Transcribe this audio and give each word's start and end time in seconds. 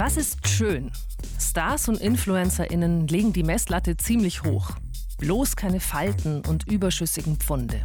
Was 0.00 0.16
ist 0.16 0.46
schön? 0.46 0.92
Stars 1.40 1.88
und 1.88 2.00
InfluencerInnen 2.00 3.08
legen 3.08 3.32
die 3.32 3.42
Messlatte 3.42 3.96
ziemlich 3.96 4.44
hoch. 4.44 4.70
Bloß 5.18 5.56
keine 5.56 5.80
Falten 5.80 6.40
und 6.46 6.70
überschüssigen 6.70 7.34
Pfunde. 7.34 7.82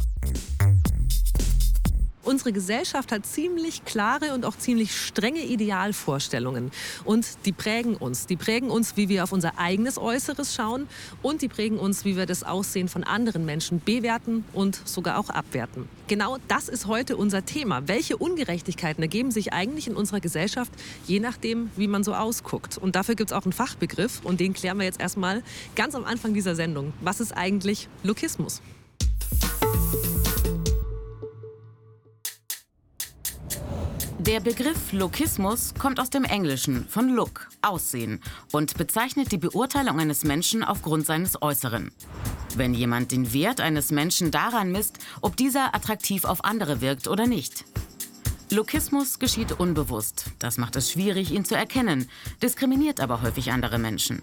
Unsere 2.34 2.52
Gesellschaft 2.52 3.12
hat 3.12 3.24
ziemlich 3.24 3.84
klare 3.84 4.34
und 4.34 4.44
auch 4.44 4.58
ziemlich 4.58 4.92
strenge 4.92 5.44
Idealvorstellungen. 5.44 6.72
Und 7.04 7.24
die 7.44 7.52
prägen 7.52 7.94
uns. 7.94 8.26
Die 8.26 8.34
prägen 8.34 8.70
uns, 8.72 8.96
wie 8.96 9.08
wir 9.08 9.22
auf 9.22 9.30
unser 9.30 9.60
eigenes 9.60 9.98
Äußeres 9.98 10.52
schauen. 10.52 10.88
Und 11.22 11.42
die 11.42 11.48
prägen 11.48 11.78
uns, 11.78 12.04
wie 12.04 12.16
wir 12.16 12.26
das 12.26 12.42
Aussehen 12.42 12.88
von 12.88 13.04
anderen 13.04 13.44
Menschen 13.44 13.80
bewerten 13.80 14.44
und 14.52 14.80
sogar 14.84 15.20
auch 15.20 15.30
abwerten. 15.30 15.88
Genau 16.08 16.38
das 16.48 16.68
ist 16.68 16.88
heute 16.88 17.16
unser 17.16 17.44
Thema. 17.44 17.86
Welche 17.86 18.16
Ungerechtigkeiten 18.16 19.00
ergeben 19.00 19.30
sich 19.30 19.52
eigentlich 19.52 19.86
in 19.86 19.94
unserer 19.94 20.18
Gesellschaft, 20.18 20.72
je 21.06 21.20
nachdem, 21.20 21.70
wie 21.76 21.86
man 21.86 22.02
so 22.02 22.14
ausguckt? 22.14 22.78
Und 22.78 22.96
dafür 22.96 23.14
gibt 23.14 23.30
es 23.30 23.36
auch 23.36 23.44
einen 23.44 23.52
Fachbegriff. 23.52 24.22
Und 24.24 24.40
den 24.40 24.54
klären 24.54 24.78
wir 24.78 24.86
jetzt 24.86 25.00
erstmal 25.00 25.44
ganz 25.76 25.94
am 25.94 26.04
Anfang 26.04 26.34
dieser 26.34 26.56
Sendung. 26.56 26.94
Was 27.00 27.20
ist 27.20 27.30
eigentlich 27.30 27.88
Lokismus? 28.02 28.60
Der 34.26 34.40
Begriff 34.40 34.92
Lokismus 34.92 35.74
kommt 35.78 36.00
aus 36.00 36.08
dem 36.08 36.24
Englischen 36.24 36.88
von 36.88 37.10
Look, 37.10 37.46
Aussehen 37.60 38.22
und 38.52 38.78
bezeichnet 38.78 39.30
die 39.32 39.36
Beurteilung 39.36 40.00
eines 40.00 40.24
Menschen 40.24 40.64
aufgrund 40.64 41.04
seines 41.04 41.42
Äußeren. 41.42 41.92
Wenn 42.56 42.72
jemand 42.72 43.12
den 43.12 43.34
Wert 43.34 43.60
eines 43.60 43.90
Menschen 43.90 44.30
daran 44.30 44.72
misst, 44.72 44.98
ob 45.20 45.36
dieser 45.36 45.74
attraktiv 45.74 46.24
auf 46.24 46.42
andere 46.42 46.80
wirkt 46.80 47.06
oder 47.06 47.26
nicht. 47.26 47.66
Lokismus 48.50 49.18
geschieht 49.18 49.52
unbewusst. 49.52 50.30
Das 50.38 50.56
macht 50.56 50.76
es 50.76 50.90
schwierig, 50.90 51.30
ihn 51.30 51.44
zu 51.44 51.54
erkennen, 51.54 52.08
diskriminiert 52.42 53.00
aber 53.00 53.20
häufig 53.20 53.52
andere 53.52 53.78
Menschen. 53.78 54.22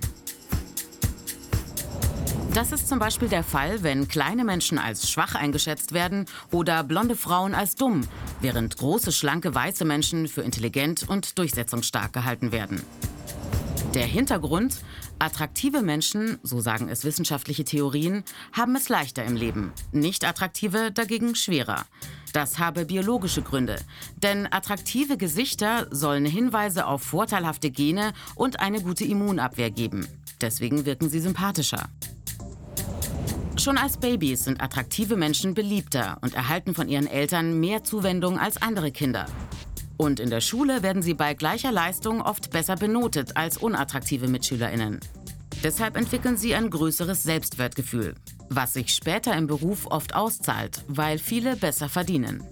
Das 2.54 2.74
ist 2.74 2.90
zum 2.90 3.00
Beispiel 3.00 3.30
der 3.30 3.46
Fall, 3.46 3.82
wenn 3.82 4.10
kleine 4.10 4.44
Menschen 4.44 4.78
als 4.78 5.10
schwach 5.10 5.36
eingeschätzt 5.36 5.94
werden 5.94 6.26
oder 6.52 6.84
blonde 6.84 7.16
Frauen 7.16 7.56
als 7.56 7.76
dumm, 7.76 8.02
während 8.42 8.76
große, 8.76 9.14
schlanke, 9.14 9.56
weiße 9.56 9.86
Menschen 9.86 10.28
für 10.28 10.42
intelligent 10.42 11.08
und 11.08 11.38
durchsetzungsstark 11.38 12.12
gehalten 12.12 12.52
werden. 12.52 12.84
Der 13.94 14.06
Hintergrund? 14.06 14.76
Attraktive 15.18 15.82
Menschen, 15.82 16.40
so 16.44 16.60
sagen 16.60 16.90
es 16.90 17.06
wissenschaftliche 17.06 17.64
Theorien, 17.64 18.24
haben 18.52 18.76
es 18.76 18.90
leichter 18.90 19.24
im 19.24 19.38
Leben, 19.38 19.72
nicht 19.94 20.26
attraktive 20.26 20.92
dagegen 20.92 21.36
schwerer. 21.36 21.86
Das 22.34 22.60
habe 22.60 22.86
biologische 22.86 23.44
Gründe, 23.44 23.78
denn 24.18 24.52
attraktive 24.52 25.16
Gesichter 25.16 25.88
sollen 25.92 26.26
Hinweise 26.26 26.86
auf 26.86 27.02
vorteilhafte 27.02 27.72
Gene 27.72 28.12
und 28.36 28.60
eine 28.60 28.82
gute 28.82 29.06
Immunabwehr 29.06 29.72
geben. 29.72 30.06
Deswegen 30.42 30.86
wirken 30.86 31.10
sie 31.10 31.20
sympathischer. 31.20 31.88
Schon 33.62 33.78
als 33.78 33.98
Babys 33.98 34.46
sind 34.46 34.60
attraktive 34.60 35.16
Menschen 35.16 35.54
beliebter 35.54 36.18
und 36.22 36.34
erhalten 36.34 36.74
von 36.74 36.90
ihren 36.90 37.06
Eltern 37.06 37.60
mehr 37.60 37.84
Zuwendung 37.84 38.40
als 38.40 38.60
andere 38.60 38.92
Kinder. 38.92 39.28
Und 39.98 40.20
in 40.20 40.32
der 40.32 40.42
Schule 40.42 40.82
werden 40.82 41.04
sie 41.04 41.14
bei 41.14 41.36
gleicher 41.36 41.72
Leistung 41.72 42.24
oft 42.24 42.50
besser 42.50 42.76
benotet 42.76 43.38
als 43.38 43.58
unattraktive 43.58 44.28
Mitschülerinnen. 44.28 45.00
Deshalb 45.64 45.96
entwickeln 45.96 46.38
sie 46.38 46.56
ein 46.56 46.72
größeres 46.72 47.22
Selbstwertgefühl, 47.22 48.16
was 48.50 48.74
sich 48.74 48.96
später 48.96 49.38
im 49.38 49.46
Beruf 49.46 49.86
oft 49.86 50.16
auszahlt, 50.16 50.84
weil 50.88 51.20
viele 51.20 51.56
besser 51.56 51.88
verdienen. 51.88 52.44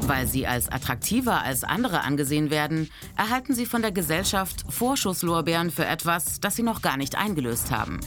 Weil 0.00 0.26
sie 0.26 0.48
als 0.48 0.68
attraktiver 0.68 1.42
als 1.42 1.62
andere 1.62 2.00
angesehen 2.00 2.50
werden, 2.50 2.90
erhalten 3.16 3.54
sie 3.54 3.66
von 3.66 3.82
der 3.82 3.92
Gesellschaft 3.92 4.64
Vorschusslorbeeren 4.68 5.70
für 5.70 5.86
etwas, 5.86 6.40
das 6.40 6.56
sie 6.56 6.64
noch 6.64 6.82
gar 6.82 6.96
nicht 6.96 7.14
eingelöst 7.14 7.70
haben. 7.70 8.00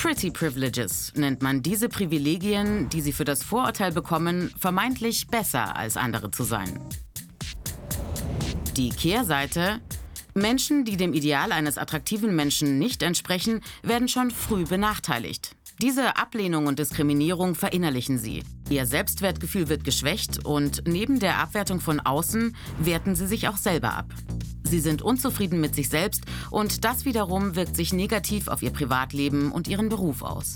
Pretty 0.00 0.30
Privileges 0.30 1.12
nennt 1.14 1.42
man 1.42 1.60
diese 1.60 1.90
Privilegien, 1.90 2.88
die 2.88 3.02
sie 3.02 3.12
für 3.12 3.26
das 3.26 3.42
Vorurteil 3.42 3.92
bekommen, 3.92 4.50
vermeintlich 4.58 5.26
besser 5.26 5.76
als 5.76 5.98
andere 5.98 6.30
zu 6.30 6.42
sein. 6.42 6.80
Die 8.78 8.88
Kehrseite? 8.88 9.82
Menschen, 10.32 10.86
die 10.86 10.96
dem 10.96 11.12
Ideal 11.12 11.52
eines 11.52 11.76
attraktiven 11.76 12.34
Menschen 12.34 12.78
nicht 12.78 13.02
entsprechen, 13.02 13.60
werden 13.82 14.08
schon 14.08 14.30
früh 14.30 14.64
benachteiligt. 14.64 15.54
Diese 15.82 16.16
Ablehnung 16.16 16.66
und 16.66 16.78
Diskriminierung 16.78 17.54
verinnerlichen 17.54 18.18
sie. 18.18 18.42
Ihr 18.70 18.86
Selbstwertgefühl 18.86 19.68
wird 19.68 19.84
geschwächt 19.84 20.46
und 20.46 20.88
neben 20.88 21.20
der 21.20 21.40
Abwertung 21.40 21.78
von 21.78 22.00
außen 22.00 22.56
werten 22.78 23.14
sie 23.14 23.26
sich 23.26 23.48
auch 23.48 23.58
selber 23.58 23.92
ab. 23.92 24.06
Sie 24.70 24.78
sind 24.78 25.02
unzufrieden 25.02 25.60
mit 25.60 25.74
sich 25.74 25.88
selbst 25.88 26.22
und 26.52 26.84
das 26.84 27.04
wiederum 27.04 27.56
wirkt 27.56 27.74
sich 27.74 27.92
negativ 27.92 28.46
auf 28.46 28.62
ihr 28.62 28.70
Privatleben 28.70 29.50
und 29.50 29.66
ihren 29.66 29.88
Beruf 29.88 30.22
aus. 30.22 30.54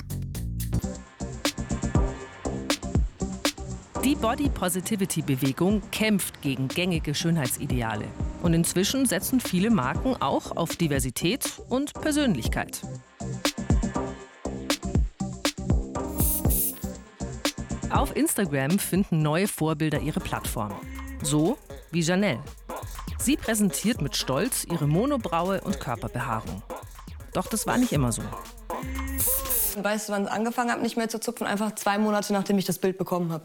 Die 4.04 4.14
Body 4.14 4.48
Positivity 4.50 5.22
Bewegung 5.22 5.82
kämpft 5.90 6.42
gegen 6.42 6.68
gängige 6.68 7.12
Schönheitsideale. 7.12 8.04
Und 8.42 8.54
inzwischen 8.54 9.04
setzen 9.06 9.40
viele 9.40 9.70
Marken 9.70 10.14
auch 10.20 10.56
auf 10.56 10.76
Diversität 10.76 11.60
und 11.68 11.92
Persönlichkeit. 11.94 12.82
Auf 17.90 18.14
Instagram 18.14 18.78
finden 18.78 19.22
neue 19.22 19.48
Vorbilder 19.48 20.00
ihre 20.00 20.20
Plattform. 20.20 20.72
So 21.22 21.58
wie 21.90 22.00
Janelle. 22.00 22.38
Sie 23.24 23.38
präsentiert 23.38 24.02
mit 24.02 24.16
Stolz 24.16 24.66
ihre 24.70 24.86
Monobraue 24.86 25.62
und 25.62 25.80
Körperbehaarung. 25.80 26.62
Doch 27.32 27.46
das 27.46 27.66
war 27.66 27.78
nicht 27.78 27.92
immer 27.92 28.12
so. 28.12 28.20
Weißt 29.78 30.10
du, 30.10 30.12
wann 30.12 30.24
es 30.24 30.30
angefangen 30.30 30.70
hat, 30.70 30.82
nicht 30.82 30.98
mehr 30.98 31.08
zu 31.08 31.18
zupfen? 31.18 31.46
Einfach 31.46 31.74
zwei 31.74 31.96
Monate, 31.96 32.34
nachdem 32.34 32.58
ich 32.58 32.66
das 32.66 32.78
Bild 32.78 32.98
bekommen 32.98 33.32
habe. 33.32 33.44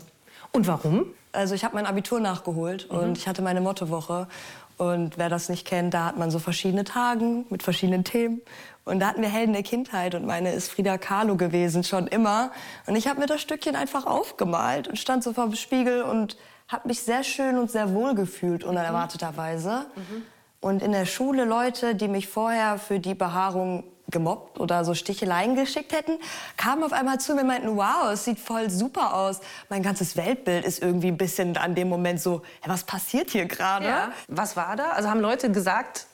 Und 0.52 0.68
warum? 0.68 1.06
Also 1.32 1.56
ich 1.56 1.64
habe 1.64 1.76
mein 1.76 1.86
Abitur 1.86 2.20
nachgeholt 2.20 2.92
mhm. 2.92 2.98
und 2.98 3.18
ich 3.18 3.30
hatte 3.30 3.42
meine 3.42 3.62
Mottowoche. 3.62 4.28
Und 4.76 5.18
wer 5.18 5.30
das 5.30 5.48
nicht 5.48 5.66
kennt, 5.66 5.94
da 5.94 6.08
hat 6.08 6.18
man 6.18 6.30
so 6.30 6.40
verschiedene 6.40 6.84
Tagen 6.84 7.46
mit 7.50 7.64
verschiedenen 7.64 8.04
Themen. 8.04 8.42
Und 8.84 9.00
da 9.00 9.08
hatten 9.08 9.22
wir 9.22 9.30
Helden 9.30 9.54
der 9.54 9.64
Kindheit 9.64 10.14
und 10.14 10.26
meine 10.26 10.52
ist 10.52 10.70
Frida 10.70 10.98
Kahlo 10.98 11.38
gewesen, 11.38 11.86
schon 11.86 12.08
immer. 12.08 12.52
Und 12.86 12.98
ich 12.98 13.08
habe 13.08 13.22
mir 13.22 13.28
das 13.28 13.40
Stückchen 13.40 13.78
einfach 13.78 14.06
aufgemalt 14.06 14.90
und 14.90 14.98
stand 14.98 15.24
so 15.24 15.32
vor 15.32 15.46
dem 15.46 15.56
Spiegel 15.56 16.02
und 16.02 16.36
habe 16.70 16.88
mich 16.88 17.02
sehr 17.02 17.24
schön 17.24 17.58
und 17.58 17.70
sehr 17.70 17.94
wohl 17.94 18.16
gefühlt, 18.16 18.64
unerwarteterweise. 18.64 19.88
Mhm. 19.96 20.26
Und 20.62 20.84
in 20.84 20.92
der 20.92 21.06
Schule 21.06 21.44
Leute, 21.46 21.96
die 21.96 22.08
mich 22.08 22.28
vorher 22.28 22.78
für 22.78 23.00
die 23.00 23.16
Behaarung 23.16 23.84
gemobbt 24.12 24.60
oder 24.60 24.84
so 24.86 24.94
Sticheleien 24.94 25.56
geschickt 25.56 25.94
hätten, 25.94 26.18
kamen 26.58 26.84
auf 26.84 26.94
einmal 26.94 27.20
zu 27.20 27.34
mir 27.34 27.42
und 27.42 27.48
meinten, 27.48 27.76
wow, 27.76 28.12
es 28.12 28.26
sieht 28.26 28.40
voll 28.40 28.70
super 28.70 29.16
aus. 29.16 29.40
Mein 29.70 29.84
ganzes 29.84 30.16
Weltbild 30.16 30.66
ist 30.66 30.82
irgendwie 30.82 31.08
ein 31.08 31.18
bisschen 31.18 31.58
an 31.58 31.76
dem 31.76 31.90
Moment 31.90 32.22
so, 32.22 32.42
hey, 32.62 32.72
was 32.72 32.84
passiert 32.84 33.32
hier 33.32 33.46
gerade? 33.46 33.86
Ja. 33.86 34.12
Was 34.28 34.56
war 34.56 34.76
da? 34.76 34.92
Also 34.92 35.10
haben 35.10 35.22
Leute 35.22 35.52
gesagt, 35.52 36.08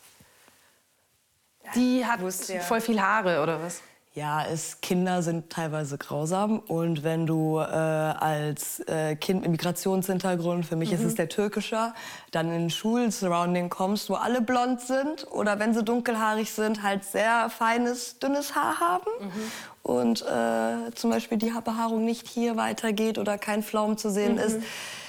die 1.74 2.06
hat 2.06 2.20
voll 2.64 2.82
viel 2.82 3.02
Haare 3.02 3.42
oder 3.42 3.62
was? 3.62 3.82
Ja, 4.16 4.46
es, 4.46 4.80
Kinder 4.80 5.22
sind 5.22 5.50
teilweise 5.50 5.98
grausam. 5.98 6.60
Und 6.60 7.04
wenn 7.04 7.28
du 7.28 7.60
äh, 7.60 7.64
als 7.64 8.80
äh, 8.88 9.18
Kind 9.18 9.42
mit 9.42 9.52
Migrationshintergrund, 9.52 10.66
für 10.66 10.78
mich 10.78 10.92
mhm. 10.92 10.96
ist 10.96 11.04
es 11.04 11.12
mhm. 11.12 11.18
der 11.18 11.30
türkischer, 11.30 11.94
dann 12.32 12.50
in 12.50 12.70
Schulsurrounding 12.70 13.70
kommst, 13.70 14.10
wo 14.10 14.14
alle 14.14 14.40
blond 14.40 14.80
sind 14.80 15.28
oder 15.32 15.60
wenn 15.60 15.74
sie 15.74 15.84
dunkelhaarig 15.84 16.50
sind, 16.50 16.82
halt 16.82 17.04
sehr 17.04 17.50
feines, 17.50 18.18
dünnes 18.20 18.56
Haar 18.56 18.80
haben. 18.80 19.12
Mhm. 19.20 19.52
Und 19.84 20.22
äh, 20.22 20.96
zum 20.96 21.10
Beispiel 21.10 21.38
die 21.38 21.52
Behaarung 21.52 22.06
nicht 22.06 22.30
hier 22.30 22.56
weitergeht 22.56 23.18
oder 23.18 23.38
kein 23.38 23.64
Flaum 23.64 23.98
zu 23.98 24.10
sehen 24.10 24.36
mhm. 24.36 24.40
ist 24.40 24.58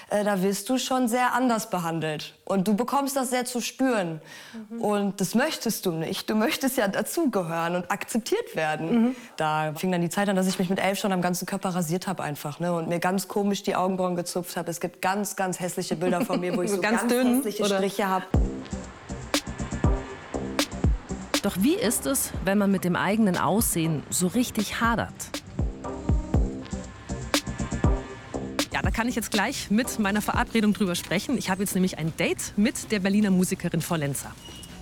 äh, 0.08 0.22
da 0.22 0.40
wirst 0.42 0.68
du 0.68 0.78
schon 0.78 1.08
sehr 1.08 1.32
anders 1.32 1.68
behandelt. 1.68 2.34
Und 2.44 2.68
du 2.68 2.74
bekommst 2.74 3.16
das 3.16 3.30
sehr 3.30 3.44
zu 3.44 3.60
spüren. 3.60 4.20
Mhm. 4.70 4.80
Und 4.80 5.20
das 5.20 5.34
möchtest 5.34 5.84
du 5.84 5.90
nicht. 5.90 6.30
Du 6.30 6.36
möchtest 6.36 6.76
ja 6.76 6.86
dazugehören 6.86 7.74
und 7.74 7.90
akzeptiert 7.90 8.54
werden. 8.54 9.02
Mhm. 9.02 9.16
Da 9.36 9.74
fing 9.74 9.90
dann 9.90 10.02
die 10.02 10.08
Zeit 10.08 10.28
an, 10.28 10.36
dass 10.36 10.46
ich 10.46 10.60
mich 10.60 10.70
mit 10.70 10.78
elf 10.78 10.98
schon 10.98 11.12
am 11.12 11.22
ganzen 11.22 11.46
Körper 11.46 11.70
rasiert 11.70 12.06
habe 12.06 12.22
einfach. 12.22 12.60
Ne? 12.60 12.72
Und 12.72 12.88
mir 12.88 13.00
ganz 13.00 13.26
komisch 13.26 13.64
die 13.64 13.74
Augenbrauen 13.74 14.14
gezupft 14.14 14.56
habe. 14.56 14.70
Es 14.70 14.80
gibt 14.80 15.02
ganz, 15.02 15.34
ganz 15.34 15.58
hässliche 15.58 15.96
Bilder 15.96 16.20
von 16.20 16.38
mir, 16.38 16.56
wo 16.56 16.62
ich 16.62 16.70
so 16.72 16.80
ganz, 16.80 17.00
ganz 17.00 17.12
dünn, 17.12 17.36
hässliche 17.36 17.64
oder? 17.64 17.76
Striche 17.76 18.08
habe. 18.08 18.26
Doch 21.42 21.56
wie 21.58 21.74
ist 21.74 22.06
es, 22.06 22.30
wenn 22.44 22.58
man 22.58 22.70
mit 22.70 22.84
dem 22.84 22.96
eigenen 22.96 23.36
Aussehen 23.36 24.02
so 24.10 24.28
richtig 24.28 24.80
hadert? 24.80 25.35
Da 28.86 28.92
kann 28.92 29.08
ich 29.08 29.16
jetzt 29.16 29.32
gleich 29.32 29.68
mit 29.68 29.98
meiner 29.98 30.22
Verabredung 30.22 30.72
drüber 30.72 30.94
sprechen. 30.94 31.36
Ich 31.36 31.50
habe 31.50 31.60
jetzt 31.60 31.74
nämlich 31.74 31.98
ein 31.98 32.16
Date 32.16 32.52
mit 32.56 32.92
der 32.92 33.00
Berliner 33.00 33.32
Musikerin 33.32 33.80
Vollenza. 33.80 34.32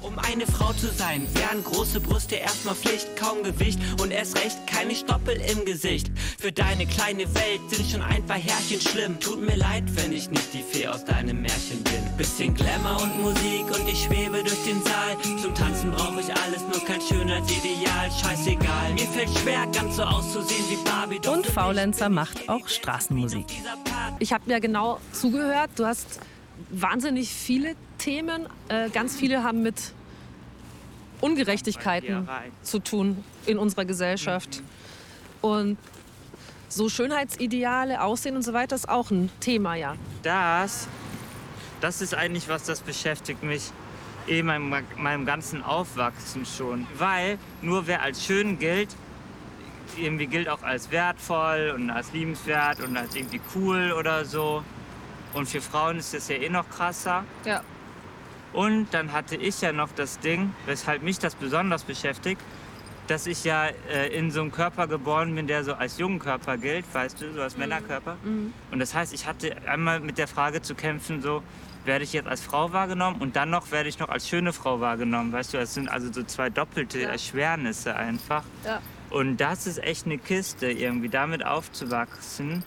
Um 0.04 0.18
eine 0.18 0.46
Frau 0.46 0.72
zu 0.74 0.88
sein, 0.88 1.26
wären 1.32 1.64
große 1.64 1.98
Brüste 1.98 2.34
erstmal 2.36 2.74
Pflicht, 2.74 3.16
kaum 3.16 3.42
Gewicht 3.42 3.78
und 4.02 4.10
erst 4.10 4.36
recht 4.36 4.66
keine 4.66 4.94
Stoppel 4.94 5.34
im 5.50 5.64
Gesicht. 5.64 6.10
Für 6.38 6.52
deine 6.52 6.86
kleine 6.86 7.22
Welt 7.34 7.60
sind 7.70 7.90
schon 7.90 8.02
ein 8.02 8.24
paar 8.26 8.36
Härchen 8.36 8.80
schlimm. 8.82 9.18
Tut 9.18 9.40
mir 9.40 9.56
leid, 9.56 9.84
wenn 9.96 10.12
ich 10.12 10.28
nicht 10.28 10.52
die 10.52 10.62
Fee 10.62 10.88
aus 10.88 11.06
deinem 11.06 11.40
Märchen 11.40 11.82
bin. 11.84 12.16
Bisschen 12.18 12.54
Glamour 12.54 13.02
und 13.02 13.22
Musik 13.22 13.64
und 13.74 13.88
ich 13.88 14.04
schwebe 14.04 14.42
durch 14.42 14.62
den 14.64 14.82
Saal. 14.84 15.16
Zum 15.40 15.54
Tanzen 15.54 15.90
brauche 15.90 16.20
ich 16.20 16.34
alles, 16.36 16.60
nur 16.60 16.84
kein 16.84 17.00
Schönheitsideal. 17.00 18.10
Scheißegal, 18.22 18.92
mir 18.92 19.06
fällt 19.06 19.30
schwer, 19.38 19.66
ganz 19.72 19.96
so 19.96 20.02
auszusehen 20.02 20.64
wie 20.68 20.84
Barbie. 20.84 21.20
Und 21.26 21.46
Faulenzer 21.46 22.10
macht 22.10 22.46
auch 22.50 22.68
Straßenmusik. 22.68 23.46
Ich 24.18 24.34
habe 24.34 24.44
mir 24.46 24.60
genau 24.60 25.00
zugehört. 25.12 25.70
Du 25.76 25.86
hast 25.86 26.20
wahnsinnig 26.70 27.30
viele 27.30 27.74
Themen. 27.98 28.46
Äh, 28.68 28.90
ganz 28.90 29.16
viele 29.16 29.42
haben 29.42 29.62
mit 29.62 29.92
Ungerechtigkeiten 31.20 32.28
zu 32.62 32.78
tun 32.78 33.24
in 33.46 33.58
unserer 33.58 33.84
Gesellschaft. 33.84 34.62
Und 35.40 35.78
so 36.68 36.88
Schönheitsideale, 36.88 38.02
Aussehen 38.02 38.36
und 38.36 38.42
so 38.42 38.52
weiter 38.52 38.74
ist 38.74 38.88
auch 38.88 39.10
ein 39.10 39.30
Thema, 39.40 39.74
ja. 39.74 39.96
Das, 40.22 40.88
das 41.80 42.00
ist 42.00 42.14
eigentlich 42.14 42.48
was, 42.48 42.64
das 42.64 42.80
beschäftigt 42.80 43.42
mich 43.42 43.70
eh 44.26 44.42
meinem, 44.42 44.74
meinem 44.96 45.24
ganzen 45.24 45.62
Aufwachsen 45.62 46.46
schon. 46.46 46.86
Weil 46.98 47.38
nur 47.62 47.86
wer 47.86 48.02
als 48.02 48.24
schön 48.24 48.58
gilt, 48.58 48.94
irgendwie 49.96 50.26
gilt 50.26 50.48
auch 50.48 50.62
als 50.62 50.90
wertvoll 50.90 51.72
und 51.74 51.90
als 51.90 52.12
liebenswert 52.12 52.80
und 52.80 52.96
als 52.96 53.14
irgendwie 53.14 53.40
cool 53.54 53.94
oder 53.98 54.24
so. 54.24 54.64
Und 55.34 55.48
für 55.48 55.60
Frauen 55.60 55.98
ist 55.98 56.14
das 56.14 56.28
ja 56.28 56.36
eh 56.36 56.48
noch 56.48 56.68
krasser. 56.70 57.24
Ja. 57.44 57.62
Und 58.52 58.94
dann 58.94 59.12
hatte 59.12 59.36
ich 59.36 59.60
ja 59.60 59.72
noch 59.72 59.90
das 59.92 60.20
Ding, 60.20 60.54
weshalb 60.66 61.02
mich 61.02 61.18
das 61.18 61.34
besonders 61.34 61.82
beschäftigt, 61.82 62.40
dass 63.08 63.26
ich 63.26 63.44
ja 63.44 63.66
äh, 63.92 64.16
in 64.16 64.30
so 64.30 64.40
einem 64.40 64.52
Körper 64.52 64.86
geboren 64.86 65.34
bin, 65.34 65.46
der 65.46 65.64
so 65.64 65.74
als 65.74 65.98
jungen 65.98 66.20
Körper 66.20 66.56
gilt, 66.56 66.86
weißt 66.92 67.20
du, 67.20 67.32
so 67.32 67.42
als 67.42 67.54
mhm. 67.54 67.62
Männerkörper. 67.62 68.16
Mhm. 68.22 68.54
Und 68.70 68.78
das 68.78 68.94
heißt, 68.94 69.12
ich 69.12 69.26
hatte 69.26 69.56
einmal 69.66 70.00
mit 70.00 70.18
der 70.18 70.28
Frage 70.28 70.62
zu 70.62 70.74
kämpfen, 70.74 71.20
so 71.20 71.42
werde 71.84 72.04
ich 72.04 72.12
jetzt 72.12 72.28
als 72.28 72.40
Frau 72.40 72.72
wahrgenommen 72.72 73.20
und 73.20 73.36
dann 73.36 73.50
noch 73.50 73.70
werde 73.70 73.88
ich 73.88 73.98
noch 73.98 74.08
als 74.08 74.26
schöne 74.28 74.52
Frau 74.52 74.80
wahrgenommen, 74.80 75.32
weißt 75.32 75.52
du, 75.52 75.58
das 75.58 75.74
sind 75.74 75.88
also 75.88 76.10
so 76.10 76.22
zwei 76.22 76.48
doppelte 76.48 77.00
ja. 77.00 77.10
Erschwernisse 77.10 77.94
einfach. 77.94 78.44
Ja. 78.64 78.80
Und 79.10 79.36
das 79.36 79.66
ist 79.66 79.82
echt 79.82 80.06
eine 80.06 80.16
Kiste, 80.16 80.70
irgendwie 80.70 81.08
damit 81.08 81.44
aufzuwachsen. 81.44 82.64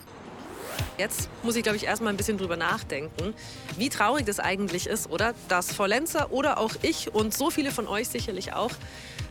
Jetzt 0.98 1.28
muss 1.42 1.54
ich, 1.54 1.62
glaube 1.62 1.76
ich, 1.76 1.84
erstmal 1.84 2.12
ein 2.12 2.16
bisschen 2.16 2.38
drüber 2.38 2.56
nachdenken, 2.56 3.34
wie 3.76 3.88
traurig 3.88 4.26
das 4.26 4.40
eigentlich 4.40 4.86
ist, 4.86 5.08
oder? 5.10 5.34
Dass 5.48 5.72
Frau 5.72 5.86
Lenzer 5.86 6.32
oder 6.32 6.58
auch 6.58 6.74
ich 6.82 7.14
und 7.14 7.32
so 7.32 7.50
viele 7.50 7.70
von 7.70 7.86
euch 7.86 8.08
sicherlich 8.08 8.52
auch 8.52 8.72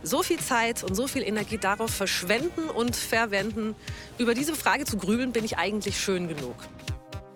so 0.04 0.24
viel 0.24 0.40
Zeit 0.40 0.84
und 0.84 0.96
so 0.96 1.08
viel 1.08 1.24
Energie 1.24 1.58
darauf 1.58 1.92
verschwenden 1.92 2.70
und 2.70 2.96
verwenden. 2.96 3.76
Über 4.18 4.34
diese 4.34 4.56
Frage 4.56 4.86
zu 4.86 4.98
grübeln, 4.98 5.32
bin 5.32 5.44
ich 5.44 5.58
eigentlich 5.58 6.00
schön 6.00 6.28
genug. 6.28 6.56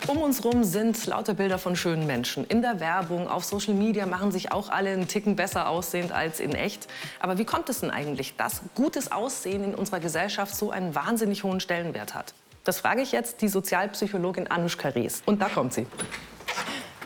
Um 0.07 0.17
uns 0.17 0.43
rum 0.43 0.63
sind 0.63 1.05
lauter 1.05 1.35
Bilder 1.35 1.59
von 1.59 1.75
schönen 1.75 2.07
Menschen. 2.07 2.45
In 2.45 2.61
der 2.61 2.79
Werbung, 2.79 3.27
auf 3.27 3.45
Social 3.45 3.75
Media 3.75 4.07
machen 4.07 4.31
sich 4.31 4.51
auch 4.51 4.69
alle 4.69 4.89
einen 4.89 5.07
Ticken 5.07 5.35
besser 5.35 5.69
aussehend 5.69 6.11
als 6.11 6.39
in 6.39 6.55
echt. 6.55 6.87
Aber 7.19 7.37
wie 7.37 7.45
kommt 7.45 7.69
es 7.69 7.81
denn 7.81 7.91
eigentlich, 7.91 8.35
dass 8.35 8.61
gutes 8.73 9.11
Aussehen 9.11 9.63
in 9.63 9.75
unserer 9.75 9.99
Gesellschaft 9.99 10.55
so 10.55 10.71
einen 10.71 10.95
wahnsinnig 10.95 11.43
hohen 11.43 11.59
Stellenwert 11.59 12.15
hat? 12.15 12.33
Das 12.63 12.79
frage 12.79 13.01
ich 13.01 13.11
jetzt 13.11 13.41
die 13.41 13.47
Sozialpsychologin 13.47 14.45
Anushka 14.45 14.89
Ries. 14.89 15.23
Und 15.25 15.41
da 15.41 15.49
kommt 15.49 15.73
sie. 15.73 15.87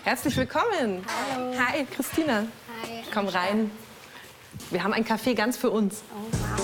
Herzlich 0.04 0.36
willkommen. 0.36 1.06
Hallo. 1.34 1.54
Hi, 1.58 1.86
Christina. 1.86 2.40
Hi. 2.84 3.04
Komm 3.14 3.30
rein. 3.30 3.72
Wir 4.70 4.84
haben 4.84 4.92
ein 4.92 5.06
Café 5.06 5.34
ganz 5.34 5.56
für 5.56 5.70
uns. 5.70 6.04
Oh, 6.12 6.28
wow. 6.32 6.60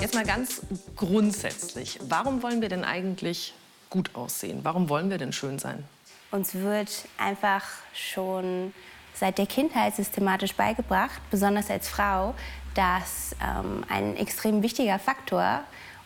Jetzt 0.00 0.14
mal 0.14 0.24
ganz 0.24 0.62
grundsätzlich. 0.94 1.98
Warum 2.02 2.44
wollen 2.44 2.60
wir 2.60 2.68
denn 2.68 2.84
eigentlich 2.84 3.54
gut 3.90 4.14
aussehen? 4.14 4.60
Warum 4.62 4.88
wollen 4.88 5.10
wir 5.10 5.18
denn 5.18 5.32
schön 5.32 5.58
sein? 5.58 5.82
Uns 6.30 6.54
wird 6.54 7.08
einfach 7.18 7.64
schon 7.92 8.72
seit 9.14 9.38
der 9.38 9.46
Kindheit 9.46 9.96
systematisch 9.96 10.54
beigebracht, 10.54 11.20
besonders 11.30 11.70
als 11.70 11.88
Frau, 11.88 12.34
dass 12.74 13.34
ähm, 13.42 13.84
ein 13.88 14.16
extrem 14.16 14.62
wichtiger 14.62 14.98
Faktor, 14.98 15.60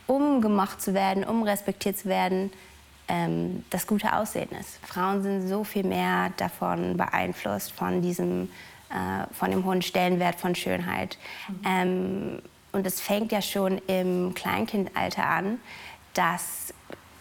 um 0.06 0.40
gemocht 0.40 0.80
zu 0.80 0.94
werden, 0.94 1.24
um 1.24 1.42
respektiert 1.42 1.98
zu 1.98 2.08
werden, 2.08 2.52
ähm, 3.08 3.64
das 3.70 3.86
gute 3.86 4.16
Aussehen 4.16 4.50
ist. 4.60 4.78
Frauen 4.86 5.22
sind 5.22 5.48
so 5.48 5.64
viel 5.64 5.84
mehr 5.84 6.30
davon 6.36 6.96
beeinflusst, 6.96 7.72
von 7.72 8.02
diesem, 8.02 8.50
äh, 8.90 9.32
von 9.32 9.50
dem 9.50 9.64
hohen 9.64 9.82
Stellenwert 9.82 10.40
von 10.40 10.54
Schönheit. 10.54 11.18
Mhm. 11.48 11.60
Ähm, 11.64 12.42
und 12.72 12.86
es 12.86 13.00
fängt 13.00 13.32
ja 13.32 13.40
schon 13.40 13.78
im 13.86 14.34
Kleinkindalter 14.34 15.24
an, 15.24 15.60
dass 16.14 16.74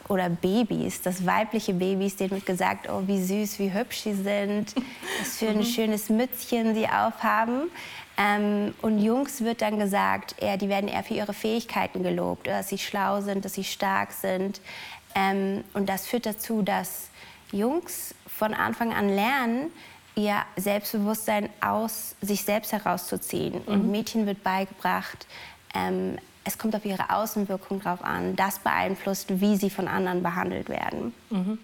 oder 0.08 0.30
Babys, 0.30 1.02
dass 1.02 1.26
weibliche 1.26 1.74
Babys, 1.74 2.16
denen 2.16 2.32
wird 2.32 2.46
gesagt, 2.46 2.90
oh, 2.90 3.04
wie 3.06 3.22
süß, 3.22 3.60
wie 3.60 3.74
hübsch 3.74 4.02
sie 4.02 4.14
sind, 4.14 4.76
was 5.20 5.38
für 5.38 5.50
ein 5.50 5.58
mhm. 5.58 5.64
schönes 5.64 6.10
Mützchen 6.10 6.76
sie 6.76 6.88
aufhaben. 6.88 7.72
Ähm, 8.18 8.74
und 8.82 9.00
Jungs 9.00 9.42
wird 9.42 9.62
dann 9.62 9.80
gesagt, 9.80 10.36
eher, 10.42 10.58
die 10.58 10.70
werden 10.70 10.88
eher 10.88 11.04
für 11.04 11.16
ihre 11.16 11.34
Fähigkeiten 11.34 12.04
gelobt, 12.04 12.48
dass 12.48 12.70
sie 12.70 12.78
schlau 12.78 13.22
sind, 13.22 13.44
dass 13.44 13.56
sie 13.56 13.64
stark 13.64 14.12
sind. 14.12 14.62
Ähm, 15.16 15.64
und 15.74 15.90
das 15.90 16.08
führt 16.08 16.26
dazu, 16.26 16.62
dass 16.62 17.10
Jungs 17.52 18.16
von 18.28 18.54
Anfang 18.54 18.94
an 18.94 19.10
lernen, 19.10 19.72
ihr 20.16 20.38
Selbstbewusstsein 20.56 21.50
aus 21.62 22.16
sich 22.22 22.44
selbst 22.44 22.72
herauszuziehen. 22.72 23.62
Mhm. 23.66 23.74
Und 23.74 23.92
Mädchen 23.92 24.26
wird 24.26 24.44
beigebracht, 24.44 25.28
ähm, 25.74 26.18
es 26.46 26.58
kommt 26.58 26.76
auf 26.76 26.86
ihre 26.86 27.10
Außenwirkung 27.10 27.82
drauf 27.82 28.04
an. 28.04 28.36
Das 28.36 28.60
beeinflusst, 28.60 29.42
wie 29.42 29.58
sie 29.58 29.70
von 29.70 29.88
anderen 29.88 30.24
behandelt 30.24 30.70
werden. 30.70 31.14
Mhm. 31.30 31.58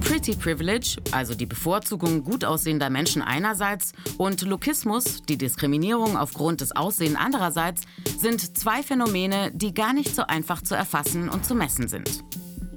Pretty 0.00 0.36
Privilege, 0.36 0.96
also 1.10 1.34
die 1.34 1.46
Bevorzugung 1.46 2.22
gut 2.22 2.44
aussehender 2.44 2.88
Menschen 2.88 3.20
einerseits, 3.20 3.92
und 4.16 4.40
Lokismus, 4.42 5.22
die 5.22 5.36
Diskriminierung 5.36 6.16
aufgrund 6.16 6.60
des 6.60 6.74
Aussehens 6.74 7.18
andererseits, 7.18 7.82
sind 8.16 8.56
zwei 8.56 8.82
Phänomene, 8.82 9.50
die 9.52 9.74
gar 9.74 9.92
nicht 9.92 10.14
so 10.14 10.22
einfach 10.22 10.62
zu 10.62 10.74
erfassen 10.74 11.28
und 11.28 11.44
zu 11.44 11.54
messen 11.54 11.88
sind. 11.88 12.24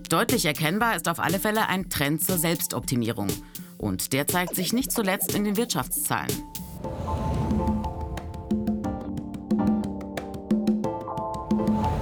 Deutlich 0.10 0.45
erkennbar 0.45 0.95
ist 0.95 1.07
auf 1.07 1.19
alle 1.19 1.39
Fälle 1.39 1.68
ein 1.68 1.89
Trend 1.89 2.24
zur 2.24 2.39
Selbstoptimierung. 2.39 3.27
Und 3.79 4.11
der 4.11 4.27
zeigt 4.27 4.55
sich 4.55 4.73
nicht 4.73 4.91
zuletzt 4.91 5.33
in 5.33 5.45
den 5.45 5.57
Wirtschaftszahlen. 5.57 6.31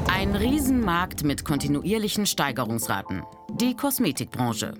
Ein 0.08 0.36
Riesenmarkt 0.36 1.24
mit 1.24 1.46
kontinuierlichen 1.46 2.26
Steigerungsraten. 2.26 3.22
Die 3.62 3.76
Kosmetikbranche. 3.76 4.74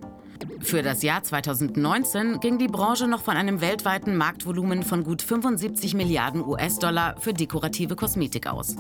Für 0.60 0.82
das 0.82 1.04
Jahr 1.04 1.22
2019 1.22 2.40
ging 2.40 2.58
die 2.58 2.68
Branche 2.68 3.08
noch 3.08 3.22
von 3.22 3.38
einem 3.38 3.62
weltweiten 3.62 4.18
Marktvolumen 4.18 4.82
von 4.82 5.04
gut 5.04 5.22
75 5.22 5.94
Milliarden 5.94 6.44
US-Dollar 6.44 7.22
für 7.22 7.34
dekorative 7.34 7.96
Kosmetik 7.96 8.48
aus. 8.48 8.76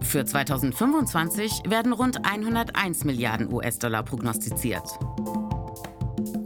Für 0.00 0.24
2025 0.24 1.62
werden 1.68 1.92
rund 1.92 2.24
101 2.26 3.04
Milliarden 3.04 3.52
US-Dollar 3.52 4.02
prognostiziert. 4.02 4.98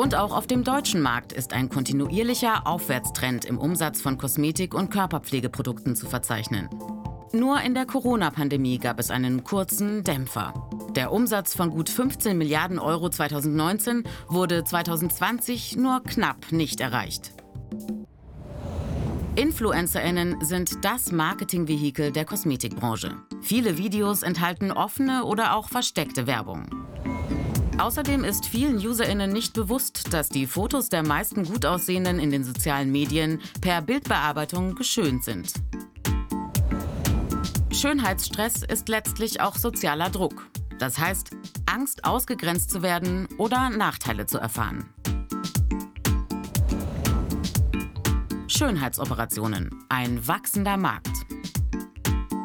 Und 0.01 0.15
auch 0.15 0.35
auf 0.35 0.47
dem 0.47 0.65
deutschen 0.65 1.03
Markt 1.03 1.31
ist 1.31 1.53
ein 1.53 1.69
kontinuierlicher 1.69 2.67
Aufwärtstrend 2.67 3.45
im 3.45 3.59
Umsatz 3.59 4.01
von 4.01 4.17
Kosmetik- 4.17 4.73
und 4.73 4.91
Körperpflegeprodukten 4.91 5.95
zu 5.95 6.07
verzeichnen. 6.07 6.71
Nur 7.35 7.61
in 7.61 7.75
der 7.75 7.85
Corona-Pandemie 7.85 8.79
gab 8.79 8.99
es 8.99 9.11
einen 9.11 9.45
kurzen 9.45 10.03
Dämpfer. 10.03 10.55
Der 10.97 11.13
Umsatz 11.13 11.55
von 11.55 11.69
gut 11.69 11.91
15 11.91 12.39
Milliarden 12.39 12.79
Euro 12.79 13.11
2019 13.11 14.05
wurde 14.27 14.65
2020 14.65 15.77
nur 15.77 16.03
knapp 16.03 16.51
nicht 16.51 16.81
erreicht. 16.81 17.35
Influencerinnen 19.37 20.43
sind 20.43 20.83
das 20.83 21.13
Marketingvehikel 21.13 22.11
der 22.11 22.25
Kosmetikbranche. 22.25 23.19
Viele 23.43 23.77
Videos 23.77 24.23
enthalten 24.23 24.73
offene 24.73 25.25
oder 25.25 25.55
auch 25.55 25.69
versteckte 25.69 26.27
Werbung. 26.27 26.90
Außerdem 27.81 28.25
ist 28.25 28.45
vielen 28.45 28.77
Userinnen 28.77 29.33
nicht 29.33 29.55
bewusst, 29.55 30.13
dass 30.13 30.29
die 30.29 30.47
Fotos 30.47 30.91
der 30.91 31.03
meisten 31.03 31.45
gut 31.45 31.65
aussehenden 31.65 32.19
in 32.19 32.31
den 32.31 32.45
sozialen 32.45 32.93
Medien 32.93 33.41
per 33.63 33.81
Bildbearbeitung 33.81 34.75
geschönt 34.75 35.25
sind. 35.25 35.51
Schönheitsstress 37.73 38.65
ist 38.65 38.91
letztlich 38.91 39.41
auch 39.41 39.57
sozialer 39.57 40.11
Druck. 40.11 40.47
Das 40.79 40.99
heißt, 40.99 41.31
Angst, 41.65 42.05
ausgegrenzt 42.05 42.71
zu 42.71 42.83
werden 42.83 43.27
oder 43.39 43.71
Nachteile 43.71 44.27
zu 44.27 44.37
erfahren. 44.37 44.85
Schönheitsoperationen, 48.47 49.71
ein 49.89 50.29
wachsender 50.29 50.77
Markt. 50.77 51.17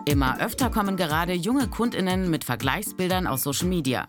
Immer 0.06 0.40
öfter 0.40 0.70
kommen 0.70 0.96
gerade 0.96 1.34
junge 1.34 1.68
Kundinnen 1.68 2.30
mit 2.30 2.46
Vergleichsbildern 2.46 3.28
aus 3.28 3.44
Social 3.44 3.68
Media. 3.68 4.08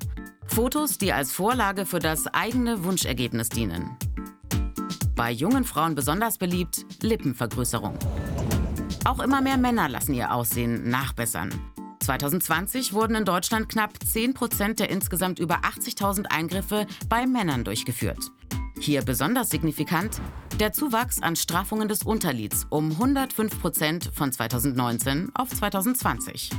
Fotos, 0.48 0.98
die 0.98 1.12
als 1.12 1.32
Vorlage 1.32 1.86
für 1.86 1.98
das 1.98 2.26
eigene 2.28 2.84
Wunschergebnis 2.84 3.48
dienen. 3.48 3.96
Bei 5.14 5.30
jungen 5.30 5.64
Frauen 5.64 5.94
besonders 5.94 6.38
beliebt 6.38 6.84
Lippenvergrößerung. 7.02 7.98
Auch 9.04 9.20
immer 9.20 9.40
mehr 9.40 9.56
Männer 9.56 9.88
lassen 9.88 10.14
ihr 10.14 10.32
Aussehen 10.32 10.90
nachbessern. 10.90 11.50
2020 12.00 12.92
wurden 12.92 13.16
in 13.16 13.24
Deutschland 13.24 13.68
knapp 13.68 13.92
10 14.04 14.34
Prozent 14.34 14.80
der 14.80 14.90
insgesamt 14.90 15.38
über 15.38 15.60
80.000 15.60 16.26
Eingriffe 16.26 16.86
bei 17.08 17.26
Männern 17.26 17.64
durchgeführt. 17.64 18.30
Hier 18.78 19.02
besonders 19.02 19.50
signifikant 19.50 20.20
der 20.60 20.72
Zuwachs 20.72 21.20
an 21.20 21.36
Straffungen 21.36 21.88
des 21.88 22.02
Unterlids 22.02 22.66
um 22.70 22.92
105 22.92 23.60
Prozent 23.60 24.10
von 24.14 24.32
2019 24.32 25.30
auf 25.34 25.48
2020. 25.48 26.50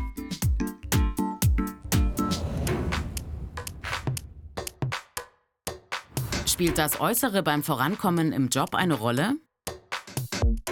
Spielt 6.58 6.80
das 6.80 7.00
Äußere 7.00 7.44
beim 7.44 7.62
Vorankommen 7.62 8.32
im 8.32 8.48
Job 8.48 8.74
eine 8.74 8.96
Rolle? 8.96 9.36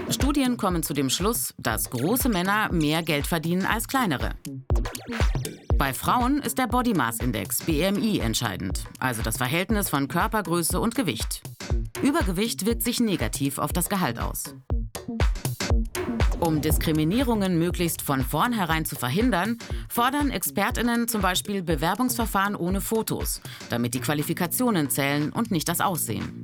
Studien 0.09 0.57
kommen 0.57 0.81
zu 0.81 0.95
dem 0.95 1.11
Schluss, 1.11 1.53
dass 1.59 1.91
große 1.91 2.27
Männer 2.27 2.73
mehr 2.73 3.03
Geld 3.03 3.27
verdienen 3.27 3.67
als 3.67 3.87
kleinere. 3.87 4.31
Bei 5.77 5.93
Frauen 5.93 6.41
ist 6.41 6.57
der 6.57 6.65
Body 6.65 6.95
Mass 6.95 7.19
Index 7.19 7.59
BMI 7.59 8.17
entscheidend, 8.17 8.85
also 8.97 9.21
das 9.21 9.37
Verhältnis 9.37 9.87
von 9.87 10.07
Körpergröße 10.07 10.79
und 10.79 10.95
Gewicht. 10.95 11.43
Übergewicht 12.01 12.65
wirkt 12.65 12.81
sich 12.81 12.99
negativ 12.99 13.59
auf 13.59 13.71
das 13.71 13.87
Gehalt 13.87 14.17
aus. 14.17 14.55
Um 16.45 16.61
Diskriminierungen 16.61 17.57
möglichst 17.57 18.03
von 18.03 18.21
vornherein 18.21 18.85
zu 18.85 18.95
verhindern, 18.95 19.57
fordern 19.89 20.29
Expertinnen 20.29 21.07
zum 21.07 21.21
Beispiel 21.21 21.63
Bewerbungsverfahren 21.63 22.55
ohne 22.55 22.81
Fotos, 22.81 23.41
damit 23.71 23.95
die 23.95 23.99
Qualifikationen 23.99 24.91
zählen 24.91 25.31
und 25.31 25.49
nicht 25.49 25.67
das 25.67 25.81
Aussehen. 25.81 26.43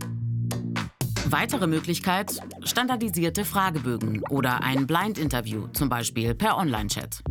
Weitere 1.29 1.67
Möglichkeit, 1.67 2.41
standardisierte 2.63 3.45
Fragebögen 3.45 4.23
oder 4.31 4.63
ein 4.63 4.87
Blind-Interview, 4.87 5.67
zum 5.67 5.87
Beispiel 5.87 6.33
per 6.33 6.57
Online-Chat. 6.57 7.21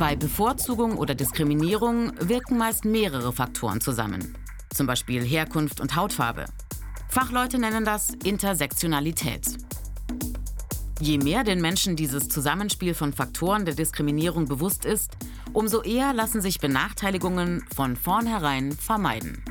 Bei 0.00 0.16
Bevorzugung 0.16 0.98
oder 0.98 1.14
Diskriminierung 1.14 2.10
wirken 2.18 2.58
meist 2.58 2.84
mehrere 2.84 3.32
Faktoren 3.32 3.80
zusammen, 3.80 4.36
zum 4.74 4.88
Beispiel 4.88 5.22
Herkunft 5.22 5.80
und 5.80 5.94
Hautfarbe. 5.94 6.46
Fachleute 7.18 7.58
nennen 7.58 7.86
das 7.86 8.10
Intersektionalität. 8.24 9.46
Je 11.00 11.16
mehr 11.16 11.44
den 11.44 11.62
Menschen 11.62 11.96
dieses 11.96 12.28
Zusammenspiel 12.28 12.92
von 12.92 13.14
Faktoren 13.14 13.64
der 13.64 13.74
Diskriminierung 13.74 14.44
bewusst 14.44 14.84
ist, 14.84 15.12
umso 15.54 15.80
eher 15.80 16.12
lassen 16.12 16.42
sich 16.42 16.60
Benachteiligungen 16.60 17.64
von 17.74 17.96
vornherein 17.96 18.72
vermeiden. 18.72 19.42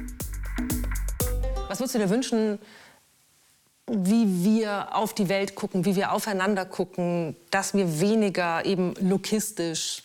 Was 1.68 1.80
würdest 1.80 1.96
du 1.96 2.00
dir 2.00 2.12
wünschen, 2.12 2.60
wie 3.90 4.46
wir 4.46 4.96
auf 4.96 5.16
die 5.16 5.28
Welt 5.28 5.56
gucken, 5.56 5.86
wie 5.86 5.96
wir 5.96 6.12
aufeinander 6.12 6.66
gucken, 6.66 7.36
dass 7.50 7.74
wir 7.74 8.00
weniger 8.00 8.64
eben 8.64 8.94
lokistisch 9.02 10.04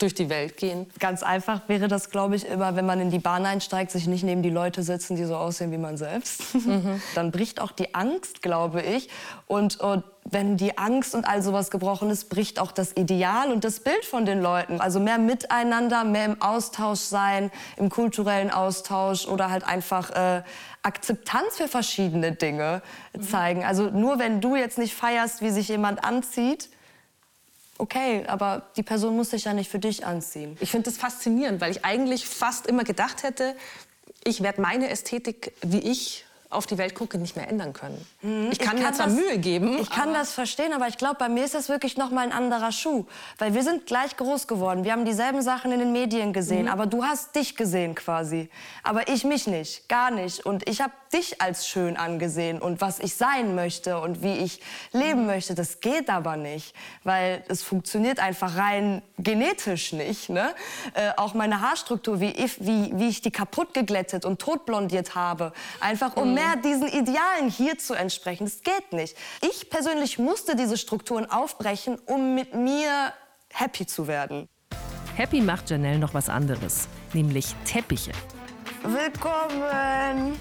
durch 0.00 0.14
die 0.14 0.28
Welt 0.28 0.56
gehen? 0.56 0.86
Ganz 0.98 1.22
einfach 1.22 1.62
wäre 1.68 1.88
das, 1.88 2.10
glaube 2.10 2.36
ich, 2.36 2.46
immer, 2.46 2.74
wenn 2.76 2.86
man 2.86 3.00
in 3.00 3.10
die 3.10 3.18
Bahn 3.18 3.46
einsteigt, 3.46 3.90
sich 3.90 4.06
nicht 4.06 4.24
neben 4.24 4.42
die 4.42 4.50
Leute 4.50 4.82
setzen, 4.82 5.16
die 5.16 5.24
so 5.24 5.36
aussehen 5.36 5.72
wie 5.72 5.78
man 5.78 5.96
selbst. 5.96 6.54
Mhm. 6.54 7.00
Dann 7.14 7.30
bricht 7.30 7.60
auch 7.60 7.72
die 7.72 7.94
Angst, 7.94 8.42
glaube 8.42 8.82
ich. 8.82 9.08
Und, 9.46 9.80
und 9.80 10.04
wenn 10.24 10.56
die 10.56 10.78
Angst 10.78 11.14
und 11.14 11.26
all 11.26 11.42
sowas 11.42 11.70
gebrochen 11.70 12.10
ist, 12.10 12.28
bricht 12.28 12.58
auch 12.60 12.72
das 12.72 12.96
Ideal 12.96 13.52
und 13.52 13.64
das 13.64 13.80
Bild 13.80 14.04
von 14.04 14.24
den 14.24 14.40
Leuten. 14.40 14.80
Also 14.80 15.00
mehr 15.00 15.18
Miteinander, 15.18 16.04
mehr 16.04 16.26
im 16.26 16.42
Austausch 16.42 17.00
sein, 17.00 17.50
im 17.76 17.90
kulturellen 17.90 18.50
Austausch 18.50 19.26
oder 19.26 19.50
halt 19.50 19.64
einfach 19.64 20.10
äh, 20.10 20.42
Akzeptanz 20.82 21.56
für 21.56 21.68
verschiedene 21.68 22.32
Dinge 22.32 22.82
mhm. 23.12 23.22
zeigen. 23.22 23.64
Also 23.64 23.90
nur 23.90 24.18
wenn 24.18 24.40
du 24.40 24.56
jetzt 24.56 24.78
nicht 24.78 24.94
feierst, 24.94 25.42
wie 25.42 25.50
sich 25.50 25.68
jemand 25.68 26.04
anzieht, 26.04 26.68
okay, 27.80 28.24
aber 28.26 28.62
die 28.76 28.82
Person 28.82 29.16
muss 29.16 29.30
sich 29.30 29.44
ja 29.44 29.54
nicht 29.54 29.70
für 29.70 29.78
dich 29.78 30.06
anziehen. 30.06 30.56
Ich 30.60 30.70
finde 30.70 30.90
das 30.90 30.98
faszinierend, 30.98 31.60
weil 31.60 31.70
ich 31.70 31.84
eigentlich 31.84 32.26
fast 32.26 32.66
immer 32.66 32.84
gedacht 32.84 33.22
hätte, 33.22 33.56
ich 34.24 34.42
werde 34.42 34.60
meine 34.60 34.88
Ästhetik, 34.88 35.52
wie 35.62 35.78
ich 35.78 36.24
auf 36.50 36.66
die 36.66 36.78
Welt 36.78 36.96
gucke, 36.96 37.16
nicht 37.16 37.36
mehr 37.36 37.48
ändern 37.48 37.72
können. 37.72 38.04
Mhm. 38.22 38.48
Ich 38.50 38.58
kann 38.58 38.76
ich 38.76 38.82
mir 38.82 38.92
zwar 38.92 39.06
das, 39.06 39.14
Mühe 39.14 39.38
geben. 39.38 39.78
Ich 39.80 39.88
kann 39.88 40.12
das 40.12 40.32
verstehen, 40.32 40.72
aber 40.72 40.88
ich 40.88 40.98
glaube, 40.98 41.14
bei 41.16 41.28
mir 41.28 41.44
ist 41.44 41.54
das 41.54 41.68
wirklich 41.68 41.96
noch 41.96 42.10
mal 42.10 42.22
ein 42.22 42.32
anderer 42.32 42.72
Schuh. 42.72 43.06
Weil 43.38 43.54
wir 43.54 43.62
sind 43.62 43.86
gleich 43.86 44.16
groß 44.16 44.48
geworden. 44.48 44.82
Wir 44.82 44.92
haben 44.92 45.04
dieselben 45.04 45.42
Sachen 45.42 45.70
in 45.70 45.78
den 45.78 45.92
Medien 45.92 46.32
gesehen. 46.32 46.62
Mhm. 46.62 46.72
Aber 46.72 46.86
du 46.86 47.04
hast 47.04 47.36
dich 47.36 47.54
gesehen 47.54 47.94
quasi. 47.94 48.50
Aber 48.82 49.08
ich 49.08 49.22
mich 49.22 49.46
nicht. 49.46 49.88
Gar 49.88 50.10
nicht. 50.10 50.44
Und 50.44 50.68
ich 50.68 50.80
habe 50.80 50.92
dich 51.12 51.40
als 51.40 51.66
schön 51.66 51.96
angesehen. 51.96 52.60
Und 52.60 52.80
was 52.80 52.98
ich 52.98 53.14
sein 53.14 53.54
möchte 53.54 54.00
und 54.00 54.22
wie 54.22 54.38
ich 54.38 54.60
leben 54.92 55.22
mhm. 55.22 55.26
möchte, 55.26 55.54
das 55.54 55.80
geht 55.80 56.08
aber 56.08 56.36
nicht. 56.36 56.74
Weil 57.04 57.44
es 57.48 57.62
funktioniert 57.62 58.20
einfach 58.20 58.56
rein 58.56 59.02
genetisch 59.18 59.92
nicht. 59.92 60.28
Ne? 60.28 60.54
Äh, 60.94 61.10
auch 61.16 61.34
meine 61.34 61.60
Haarstruktur, 61.60 62.20
wie 62.20 62.30
ich, 62.30 62.64
wie, 62.64 62.92
wie 62.94 63.08
ich 63.08 63.20
die 63.20 63.30
kaputt 63.30 63.74
geglättet 63.74 64.24
und 64.24 64.40
totblondiert 64.40 65.14
habe. 65.14 65.52
Einfach 65.80 66.16
um 66.16 66.34
mehr 66.34 66.56
diesen 66.56 66.88
Idealen 66.88 67.50
hier 67.50 67.78
zu 67.78 67.94
entsprechen. 67.94 68.44
Das 68.44 68.62
geht 68.62 68.92
nicht. 68.92 69.16
Ich 69.42 69.70
persönlich 69.70 70.18
musste 70.18 70.56
diese 70.56 70.76
Strukturen 70.76 71.28
aufbrechen, 71.30 71.98
um 72.06 72.34
mit 72.34 72.54
mir 72.54 73.12
happy 73.52 73.86
zu 73.86 74.06
werden. 74.06 74.48
Happy 75.16 75.40
macht 75.40 75.70
Janelle 75.70 75.98
noch 75.98 76.14
was 76.14 76.28
anderes, 76.28 76.88
nämlich 77.12 77.54
Teppiche. 77.64 78.12
Willkommen! 78.82 80.40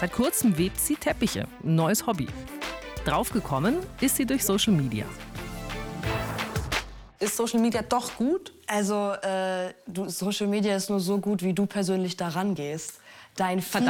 Seit 0.00 0.12
kurzem 0.12 0.56
webt 0.56 0.80
sie 0.80 0.96
Teppiche, 0.96 1.46
ein 1.62 1.74
neues 1.74 2.06
Hobby. 2.06 2.26
Draufgekommen 3.04 3.76
ist 4.00 4.16
sie 4.16 4.24
durch 4.24 4.44
Social 4.44 4.72
Media. 4.72 5.04
Ist 7.18 7.36
Social 7.36 7.60
Media 7.60 7.82
doch 7.82 8.16
gut? 8.16 8.52
Also, 8.66 9.12
äh, 9.12 9.74
du, 9.86 10.08
Social 10.08 10.46
Media 10.46 10.74
ist 10.74 10.88
nur 10.88 11.00
so 11.00 11.18
gut, 11.18 11.42
wie 11.42 11.52
du 11.52 11.66
persönlich 11.66 12.16
daran 12.16 12.54
gehst. 12.54 13.00
Dein 13.36 13.60
Feed, 13.60 13.84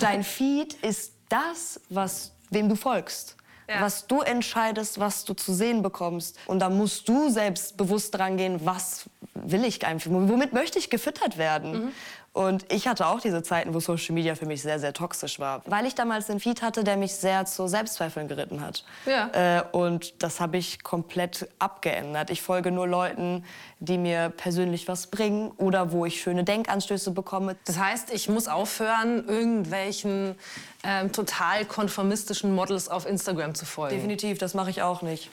dein 0.00 0.22
Feed 0.22 0.74
ist 0.74 1.14
das, 1.28 1.80
was, 1.88 2.32
wem 2.50 2.68
du 2.68 2.76
folgst. 2.76 3.37
Ja. 3.68 3.82
Was 3.82 4.06
du 4.06 4.22
entscheidest, 4.22 4.98
was 4.98 5.24
du 5.24 5.34
zu 5.34 5.52
sehen 5.52 5.82
bekommst. 5.82 6.38
Und 6.46 6.60
da 6.60 6.70
musst 6.70 7.08
du 7.08 7.28
selbst 7.28 7.76
bewusst 7.76 8.14
dran 8.14 8.38
gehen, 8.38 8.60
was 8.64 9.04
will 9.34 9.64
ich 9.64 9.86
einfach, 9.86 10.10
womit 10.10 10.52
möchte 10.52 10.78
ich 10.78 10.88
gefüttert 10.88 11.36
werden. 11.36 11.72
Mhm. 11.72 11.92
Und 12.38 12.72
ich 12.72 12.86
hatte 12.86 13.08
auch 13.08 13.20
diese 13.20 13.42
Zeiten, 13.42 13.74
wo 13.74 13.80
Social 13.80 14.14
Media 14.14 14.36
für 14.36 14.46
mich 14.46 14.62
sehr, 14.62 14.78
sehr 14.78 14.92
toxisch 14.92 15.40
war. 15.40 15.60
Weil 15.66 15.86
ich 15.86 15.96
damals 15.96 16.30
einen 16.30 16.38
Feed 16.38 16.62
hatte, 16.62 16.84
der 16.84 16.96
mich 16.96 17.12
sehr 17.14 17.46
zu 17.46 17.66
Selbstzweifeln 17.66 18.28
geritten 18.28 18.60
hat. 18.60 18.84
Ja. 19.06 19.58
Äh, 19.58 19.64
und 19.72 20.22
das 20.22 20.38
habe 20.38 20.56
ich 20.56 20.84
komplett 20.84 21.48
abgeändert. 21.58 22.30
Ich 22.30 22.40
folge 22.40 22.70
nur 22.70 22.86
Leuten, 22.86 23.44
die 23.80 23.98
mir 23.98 24.28
persönlich 24.28 24.86
was 24.86 25.08
bringen 25.08 25.50
oder 25.56 25.90
wo 25.90 26.06
ich 26.06 26.20
schöne 26.20 26.44
Denkanstöße 26.44 27.10
bekomme. 27.10 27.56
Das 27.64 27.76
heißt, 27.76 28.14
ich 28.14 28.28
muss 28.28 28.46
aufhören, 28.46 29.26
irgendwelchen 29.26 30.36
ähm, 30.84 31.10
total 31.10 31.64
konformistischen 31.64 32.54
Models 32.54 32.88
auf 32.88 33.04
Instagram 33.04 33.56
zu 33.56 33.64
folgen. 33.64 33.96
Definitiv, 33.96 34.38
das 34.38 34.54
mache 34.54 34.70
ich 34.70 34.82
auch 34.82 35.02
nicht. 35.02 35.28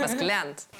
was 0.00 0.16
gelernt? 0.18 0.64